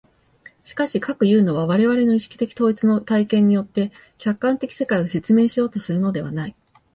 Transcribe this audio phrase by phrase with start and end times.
[0.63, 6.55] しかし、かくいうのは我々の意識的統一の体験によって客観的世界を説明しようとするのではない。